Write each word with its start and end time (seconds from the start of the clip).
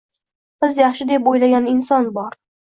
Biz 0.65 0.77
yaxshi 0.83 1.07
deb 1.13 1.31
o‘ylagan 1.33 1.71
inson 1.77 2.13
bor. 2.19 2.37